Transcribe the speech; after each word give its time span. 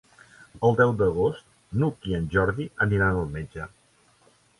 El 0.67 0.77
deu 0.77 0.93
d'agost 1.01 1.45
n'Hug 1.81 2.07
i 2.13 2.17
en 2.21 2.25
Jordi 2.37 2.65
aniran 2.87 3.21
al 3.21 3.29
metge. 3.37 3.69